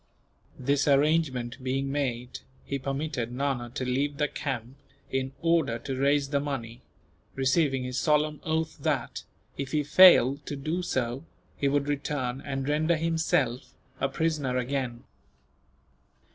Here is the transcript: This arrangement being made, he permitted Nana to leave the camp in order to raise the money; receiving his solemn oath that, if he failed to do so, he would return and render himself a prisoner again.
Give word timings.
This 0.57 0.87
arrangement 0.87 1.63
being 1.63 1.91
made, 1.91 2.39
he 2.65 2.79
permitted 2.79 3.31
Nana 3.31 3.69
to 3.75 3.85
leave 3.85 4.17
the 4.17 4.27
camp 4.27 4.77
in 5.11 5.31
order 5.43 5.77
to 5.77 5.95
raise 5.95 6.29
the 6.29 6.39
money; 6.39 6.81
receiving 7.35 7.83
his 7.83 7.99
solemn 7.99 8.41
oath 8.43 8.79
that, 8.79 9.21
if 9.57 9.73
he 9.73 9.83
failed 9.83 10.43
to 10.47 10.55
do 10.55 10.81
so, 10.81 11.23
he 11.55 11.67
would 11.67 11.87
return 11.87 12.41
and 12.43 12.67
render 12.67 12.95
himself 12.97 13.75
a 13.99 14.09
prisoner 14.09 14.57
again. 14.57 15.03